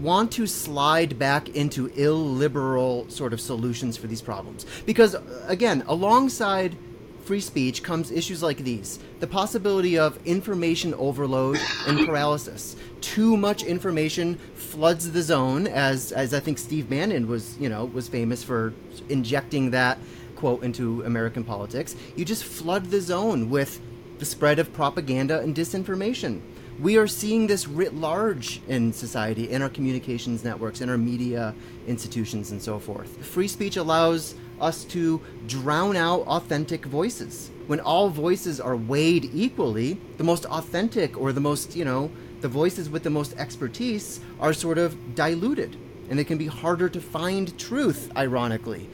want 0.00 0.32
to 0.32 0.46
slide 0.46 1.18
back 1.18 1.50
into 1.50 1.86
illiberal 1.88 3.08
sort 3.08 3.32
of 3.32 3.40
solutions 3.40 3.96
for 3.96 4.06
these 4.06 4.22
problems. 4.22 4.66
Because, 4.86 5.16
again, 5.46 5.84
alongside 5.86 6.76
free 7.24 7.40
speech 7.40 7.82
comes 7.82 8.10
issues 8.10 8.42
like 8.42 8.58
these 8.58 8.98
the 9.20 9.26
possibility 9.26 9.96
of 9.96 10.18
information 10.26 10.92
overload 10.94 11.58
and 11.86 12.06
paralysis. 12.06 12.74
Too 13.00 13.36
much 13.36 13.62
information 13.62 14.36
floods 14.54 15.12
the 15.12 15.22
zone, 15.22 15.68
as, 15.68 16.10
as 16.12 16.34
I 16.34 16.40
think 16.40 16.58
Steve 16.58 16.90
Bannon 16.90 17.28
was, 17.28 17.56
you 17.58 17.68
know, 17.68 17.84
was 17.84 18.08
famous 18.08 18.42
for 18.42 18.74
injecting 19.08 19.70
that 19.70 19.98
quote 20.34 20.64
into 20.64 21.04
American 21.04 21.44
politics. 21.44 21.94
You 22.16 22.24
just 22.24 22.42
flood 22.42 22.90
the 22.90 23.00
zone 23.00 23.48
with 23.48 23.80
the 24.18 24.24
spread 24.24 24.58
of 24.58 24.72
propaganda 24.72 25.40
and 25.40 25.54
disinformation. 25.54 26.40
We 26.80 26.96
are 26.96 27.06
seeing 27.06 27.46
this 27.46 27.68
writ 27.68 27.94
large 27.94 28.60
in 28.66 28.92
society, 28.92 29.50
in 29.50 29.62
our 29.62 29.68
communications 29.68 30.42
networks, 30.42 30.80
in 30.80 30.88
our 30.88 30.98
media 30.98 31.54
institutions, 31.86 32.50
and 32.50 32.60
so 32.60 32.78
forth. 32.78 33.24
Free 33.24 33.46
speech 33.46 33.76
allows 33.76 34.34
us 34.60 34.84
to 34.84 35.20
drown 35.46 35.96
out 35.96 36.20
authentic 36.22 36.86
voices. 36.86 37.50
When 37.66 37.78
all 37.78 38.08
voices 38.08 38.60
are 38.60 38.76
weighed 38.76 39.30
equally, 39.34 40.00
the 40.16 40.24
most 40.24 40.46
authentic 40.46 41.16
or 41.20 41.32
the 41.32 41.40
most, 41.40 41.76
you 41.76 41.84
know, 41.84 42.10
the 42.40 42.48
voices 42.48 42.88
with 42.88 43.02
the 43.02 43.10
most 43.10 43.34
expertise 43.36 44.20
are 44.40 44.52
sort 44.52 44.78
of 44.78 45.14
diluted. 45.14 45.76
And 46.10 46.18
it 46.18 46.24
can 46.24 46.38
be 46.38 46.46
harder 46.46 46.88
to 46.88 47.00
find 47.00 47.56
truth, 47.58 48.10
ironically, 48.16 48.88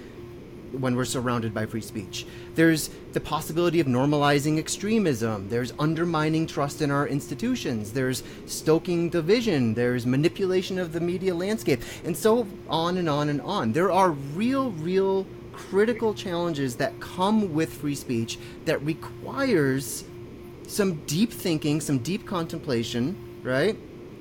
when 0.73 0.95
we're 0.97 1.05
surrounded 1.05 1.55
by 1.55 1.67
free 1.67 1.81
speech. 1.81 2.27
There's 2.55 2.91
the 3.13 3.21
possibility 3.21 3.81
of 3.81 3.87
normalizing 3.87 4.59
extremism. 4.59 5.49
There's 5.49 5.73
undermining 5.79 6.47
trust 6.47 6.83
in 6.83 6.91
our 6.91 7.09
institutions. 7.09 7.93
There's 7.93 8.23
stoking 8.47 9.11
division. 9.11 9.75
There's 9.75 10.07
manipulation 10.07 10.79
of 10.79 10.93
the 10.93 11.01
media 11.01 11.35
landscape, 11.35 11.81
and 12.05 12.17
so 12.17 12.47
on 12.69 12.99
and 12.99 13.09
on 13.09 13.29
and 13.29 13.41
on. 13.41 13.73
There 13.73 13.91
are 13.91 14.11
real, 14.11 14.73
real 14.73 15.27
critical 15.53 16.15
challenges 16.15 16.77
that 16.77 16.99
come 17.01 17.53
with 17.53 17.73
free 17.73 17.95
speech 17.95 18.39
that 18.65 18.81
requires 18.83 20.05
some 20.67 20.95
deep 21.07 21.33
thinking, 21.33 21.81
some 21.81 21.99
deep 21.99 22.27
contemplation, 22.27 23.17
right? 23.43 23.77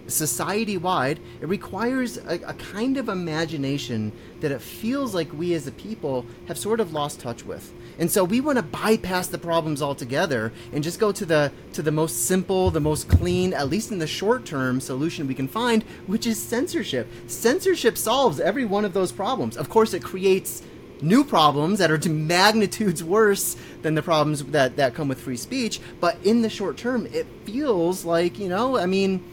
Society 0.07 0.77
wide, 0.77 1.19
it 1.41 1.47
requires 1.47 2.17
a, 2.17 2.35
a, 2.45 2.53
kind 2.53 2.97
of 2.97 3.09
imagination 3.09 4.11
that 4.39 4.51
it 4.51 4.61
feels 4.61 5.13
like 5.13 5.31
we 5.33 5.53
as 5.53 5.67
a 5.67 5.71
people 5.71 6.25
have 6.47 6.57
sort 6.57 6.79
of 6.79 6.93
lost 6.93 7.19
touch 7.19 7.45
with. 7.45 7.73
And 7.99 8.09
so 8.09 8.23
we 8.23 8.41
want 8.41 8.57
to 8.57 8.63
bypass 8.63 9.27
the 9.27 9.37
problems 9.37 9.81
altogether 9.81 10.53
and 10.71 10.83
just 10.83 10.99
go 10.99 11.11
to 11.11 11.25
the 11.25 11.51
to 11.73 11.81
the 11.81 11.91
most 11.91 12.25
simple, 12.25 12.71
the 12.71 12.79
most 12.79 13.09
clean, 13.09 13.53
at 13.53 13.69
least 13.69 13.91
in 13.91 13.99
the 13.99 14.07
short 14.07 14.45
term 14.45 14.79
solution 14.79 15.27
we 15.27 15.33
can 15.33 15.47
find, 15.47 15.83
which 16.05 16.27
is 16.27 16.41
censorship. 16.41 17.07
Censorship 17.27 17.97
solves 17.97 18.39
every 18.39 18.65
one 18.65 18.85
of 18.85 18.93
those 18.93 19.11
problems. 19.11 19.57
Of 19.57 19.69
course, 19.69 19.93
it 19.93 20.03
creates 20.03 20.63
new 21.01 21.23
problems 21.23 21.79
that 21.79 21.91
are 21.91 21.97
to 21.97 22.09
magnitudes 22.09 23.03
worse 23.03 23.55
than 23.81 23.95
the 23.95 24.01
problems 24.01 24.43
that, 24.45 24.75
that 24.77 24.93
come 24.93 25.07
with 25.07 25.19
free 25.19 25.37
speech. 25.37 25.79
But 25.99 26.17
in 26.23 26.41
the 26.41 26.49
short 26.49 26.77
term, 26.77 27.05
it 27.07 27.27
feels 27.45 28.05
like, 28.05 28.39
you 28.39 28.49
know, 28.49 28.77
I 28.77 28.85
mean, 28.85 29.23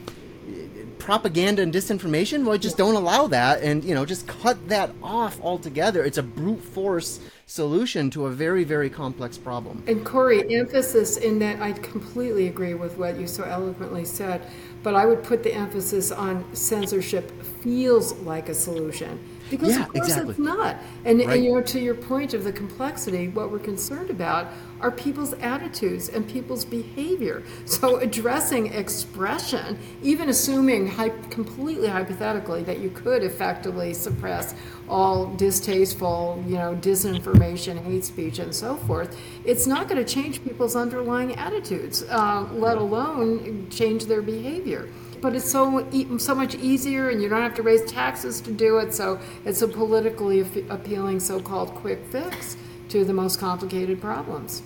propaganda 0.99 1.63
and 1.63 1.73
disinformation, 1.73 2.45
well, 2.45 2.57
just 2.59 2.77
don't 2.77 2.95
allow 2.95 3.27
that 3.29 3.63
and, 3.63 3.85
you 3.85 3.95
know, 3.95 4.05
just 4.05 4.27
cut 4.27 4.69
that 4.69 4.91
off 5.03 5.41
altogether. 5.41 6.05
It's 6.05 6.19
a 6.19 6.23
brute 6.23 6.63
force 6.63 7.21
solution 7.47 8.11
to 8.11 8.27
a 8.27 8.31
very, 8.31 8.65
very 8.65 8.89
complex 8.89 9.37
problem. 9.37 9.83
And 9.87 10.05
Corey, 10.05 10.55
emphasis 10.55 11.19
in 11.19 11.39
that, 11.41 11.61
I 11.61 11.73
completely 11.73 12.49
agree 12.49 12.75
with 12.75 12.97
what 12.97 13.19
you 13.19 13.27
so 13.27 13.45
eloquently 13.45 14.05
said, 14.05 14.47
but 14.83 14.95
I 14.95 15.07
would 15.07 15.23
put 15.23 15.43
the 15.43 15.53
emphasis 15.53 16.11
on 16.11 16.45
censorship 16.55 17.31
feels 17.63 18.13
like 18.21 18.49
a 18.49 18.55
solution 18.55 19.19
because 19.51 19.71
yeah, 19.71 19.83
of 19.83 19.89
course 19.93 20.09
exactly. 20.09 20.31
it's 20.31 20.39
not. 20.39 20.77
And, 21.05 21.19
right. 21.19 21.29
and 21.29 21.45
you 21.45 21.55
know, 21.55 21.63
to 21.63 21.81
your 21.81 21.95
point 21.95 22.35
of 22.35 22.45
the 22.45 22.53
complexity, 22.53 23.29
what 23.29 23.51
we're 23.51 23.59
concerned 23.59 24.11
about 24.11 24.49
are 24.81 24.91
people's 24.91 25.33
attitudes 25.35 26.09
and 26.09 26.29
people's 26.29 26.65
behavior. 26.65 27.43
So 27.65 27.97
addressing 27.97 28.73
expression, 28.73 29.79
even 30.03 30.29
assuming 30.29 30.91
completely 31.31 31.89
hypothetically 31.89 32.63
that 32.65 32.81
you 32.81 32.91
could 32.91 33.23
effectively 33.23 33.95
suppress 33.95 34.55
all 34.89 35.35
distasteful, 35.35 36.43
you 36.47 36.57
know, 36.57 36.77
disinformation, 36.81 37.83
hate 37.85 38.05
speech, 38.05 38.39
and 38.39 38.55
so 38.55 38.77
forth, 38.77 39.19
it's 39.45 39.67
not 39.67 39.89
going 39.89 40.05
to 40.05 40.15
change 40.15 40.45
people's 40.45 40.77
underlying 40.77 41.35
attitudes, 41.37 42.03
uh, 42.11 42.47
let 42.53 42.77
alone 42.77 43.67
change 43.71 44.05
their 44.07 44.21
behavior 44.21 44.89
but 45.25 45.35
it's 45.35 45.51
so 45.51 45.89
so 46.19 46.35
much 46.35 46.55
easier, 46.57 47.09
and 47.09 47.23
you 47.23 47.31
don't 47.31 47.41
have 47.41 47.55
to 47.55 47.63
raise 47.63 47.83
taxes 47.91 48.43
to 48.43 48.53
do 48.53 48.77
it. 48.77 48.93
So 48.93 49.19
it's 49.47 49.63
a 49.63 49.67
politically 49.67 50.41
appealing 50.69 51.19
so-called 51.19 51.75
quick 51.77 52.05
fix 52.11 52.59
to 52.91 53.07
the 53.07 53.15
most 53.15 53.41
complicated 53.41 54.03
problems. 54.03 54.63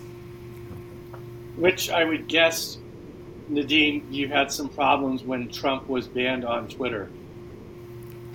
Which 1.55 1.91
I 1.91 2.03
would 2.03 2.27
guess, 2.27 2.79
Nadine, 3.49 4.09
you 4.11 4.27
had 4.27 4.51
some 4.51 4.69
problems 4.69 5.23
when 5.23 5.49
Trump 5.49 5.89
was 5.89 6.09
banned 6.09 6.45
on 6.45 6.67
Twitter. 6.67 7.09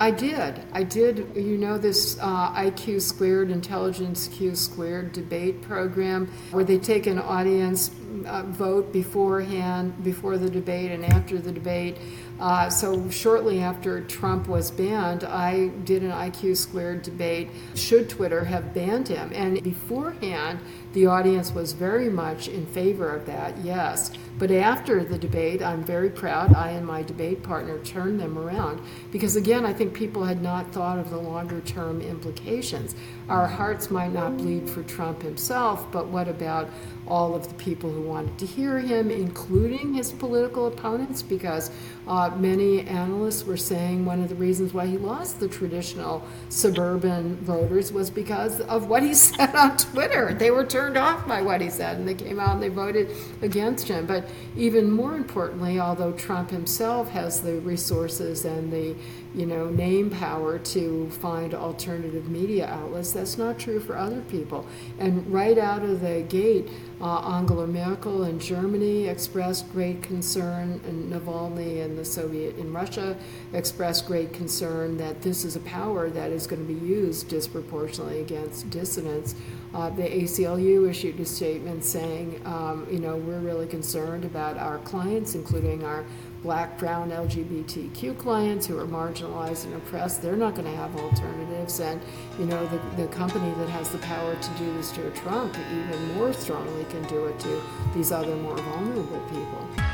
I 0.04 0.12
did. 0.12 0.62
I 0.74 0.84
did. 0.84 1.34
You 1.34 1.58
know 1.58 1.78
this 1.78 2.18
uh, 2.20 2.52
IQ 2.52 3.02
squared, 3.02 3.50
intelligence 3.50 4.28
Q 4.28 4.54
squared 4.54 5.14
debate 5.14 5.62
program, 5.62 6.28
where 6.52 6.66
they 6.66 6.78
take 6.78 7.08
an 7.08 7.20
audience 7.20 7.90
uh, 8.26 8.44
vote 8.44 8.92
beforehand, 8.92 10.04
before 10.04 10.38
the 10.38 10.50
debate, 10.50 10.92
and 10.92 11.06
after 11.06 11.38
the 11.38 11.54
debate. 11.54 11.96
Uh, 12.40 12.70
so 12.70 13.10
shortly 13.10 13.62
after 13.62 14.02
Trump 14.02 14.48
was 14.48 14.72
banned, 14.72 15.24
I 15.24 15.68
did 15.86 16.04
an 16.04 16.12
IQ 16.12 16.58
squared 16.58 17.04
debate. 17.04 17.50
Should 17.76 18.10
Twitter 18.10 18.44
have 18.44 18.74
banned 18.74 19.08
him? 19.08 19.32
And 19.34 19.64
beforehand, 19.64 20.60
the 20.94 21.08
audience 21.08 21.52
was 21.52 21.74
very 21.74 22.10
much 22.10 22.48
in 22.48 22.66
favor 22.66 23.10
of 23.10 23.26
that, 23.28 23.58
yes. 23.60 24.12
But 24.38 24.52
after 24.52 25.04
the 25.04 25.18
debate, 25.18 25.62
I'm 25.62 25.84
very 25.84 26.10
proud 26.10 26.54
I 26.54 26.72
and 26.72 26.86
my 26.86 27.04
debate 27.04 27.44
partner 27.44 27.78
turned 27.80 28.20
them 28.20 28.38
around 28.38 28.82
because, 29.12 29.36
again, 29.36 29.66
I 29.66 29.74
think 29.74 29.94
people 29.94 30.24
had 30.24 30.42
not 30.42 30.72
thought 30.72 30.98
of 31.00 31.10
the 31.10 31.18
longer 31.18 31.62
term 31.62 32.02
implications. 32.02 32.96
Our 33.30 33.48
hearts 33.48 33.90
might 33.90 34.12
not 34.12 34.38
bleed 34.38 34.70
for 34.70 34.84
Trump 34.84 35.22
himself, 35.22 35.90
but 35.92 36.08
what 36.08 36.28
about 36.28 36.70
all 37.08 37.36
of 37.36 37.48
the 37.48 37.54
people 37.56 37.90
who 37.90 38.02
wanted 38.02 38.38
to 38.40 38.46
hear 38.46 38.80
him, 38.80 39.10
including 39.10 39.94
his 39.94 40.12
political 40.12 40.68
opponents? 40.68 41.22
Because 41.22 41.72
uh, 42.06 42.32
many 42.38 42.82
analysts 42.82 43.46
were 43.46 43.58
saying 43.58 44.06
one 44.06 44.22
of 44.22 44.30
the 44.30 44.36
reasons 44.36 44.74
why 44.74 44.86
he 44.86 44.98
lost 44.98 45.40
the 45.40 45.48
traditional 45.48 46.26
suburban 46.50 47.38
voters 47.38 47.94
was 47.94 48.10
because 48.10 48.60
of 48.62 48.88
what 48.88 49.04
he 49.04 49.14
said 49.14 49.56
on 49.56 49.78
Twitter. 49.78 50.34
They 50.34 50.52
were 50.52 50.66
turned 50.66 50.98
off 50.98 51.26
by 51.26 51.42
what 51.42 51.62
he 51.62 51.70
said, 51.70 51.98
and 51.98 52.08
they 52.08 52.16
came 52.16 52.40
out 52.40 52.56
and 52.56 52.64
they 52.64 52.70
voted 52.70 53.10
against 53.42 53.88
him. 53.88 54.06
But 54.06 54.28
even 54.58 54.92
more 54.92 55.16
importantly, 55.16 55.80
although 55.80 56.12
Trump 56.12 56.50
himself 56.50 57.10
has 57.12 57.42
the 57.42 57.60
resources 57.62 58.44
and 58.44 58.72
the 58.72 58.96
you 59.36 59.46
know, 59.48 59.68
name 59.70 60.10
power 60.10 60.60
to 60.60 61.10
find 61.10 61.54
alternative 61.54 62.30
media 62.30 62.68
outlets. 62.68 63.13
That's 63.14 63.38
not 63.38 63.60
true 63.60 63.80
for 63.80 63.98
other 63.98 64.22
people. 64.22 64.66
And 65.00 65.26
right 65.32 65.58
out 65.58 65.84
of 65.84 66.02
the 66.02 66.22
gate, 66.22 66.70
uh, 67.02 67.36
Angela 67.38 67.68
Merkel 67.68 68.24
in 68.24 68.40
Germany 68.40 69.08
expressed 69.08 69.72
great 69.72 70.02
concern, 70.02 70.80
and 70.88 71.12
Navalny 71.12 71.84
in 71.84 71.96
the 71.96 72.06
Soviet 72.06 72.58
in 72.58 72.72
Russia 72.72 73.18
expressed 73.54 74.08
great 74.08 74.34
concern 74.34 74.98
that 74.98 75.22
this 75.22 75.44
is 75.44 75.56
a 75.56 75.60
power 75.62 76.10
that 76.10 76.32
is 76.32 76.48
going 76.48 76.66
to 76.66 76.74
be 76.74 76.80
used 76.86 77.28
disproportionately 77.28 78.22
against 78.22 78.70
dissidents. 78.70 79.36
Uh, 79.74 79.90
the 79.90 80.04
ACLU 80.04 80.90
issued 80.90 81.20
a 81.20 81.26
statement 81.26 81.84
saying, 81.84 82.42
um, 82.46 82.88
you 82.92 83.00
know, 83.00 83.18
we're 83.18 83.40
really 83.40 83.68
concerned 83.68 84.24
about 84.24 84.58
our 84.58 84.78
clients, 84.80 85.36
including 85.36 85.84
our 85.84 86.06
black, 86.44 86.78
brown, 86.78 87.10
LGBTQ 87.10 88.18
clients 88.18 88.68
who 88.68 88.78
are 88.78 88.86
marginalized 88.86 89.64
and 89.66 89.74
oppressed, 89.76 90.22
they're 90.22 90.36
not 90.36 90.54
going 90.54 90.70
to 90.70 90.76
have 90.76 90.96
alternatives. 90.98 91.80
And, 91.80 92.02
you 92.38 92.46
know, 92.46 92.68
the, 92.68 93.02
the 93.02 93.08
company 93.08 93.52
that 93.58 93.70
has 93.70 93.90
the 93.90 93.98
power 94.00 94.36
to 94.36 94.50
do 94.58 94.74
this 94.74 94.92
to 94.92 95.10
Trump 95.12 95.56
even 95.72 96.16
more 96.16 96.34
strongly 96.34 96.84
can 96.86 97.04
do 97.08 97.26
it 97.26 97.40
to 97.40 97.62
these 97.96 98.12
other 98.12 98.36
more 98.36 98.58
vulnerable 98.58 99.22
people. 99.30 99.93